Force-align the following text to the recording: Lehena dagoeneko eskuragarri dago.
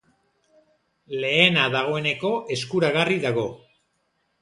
Lehena 1.25 1.67
dagoeneko 1.77 2.35
eskuragarri 2.59 3.23
dago. 3.31 3.49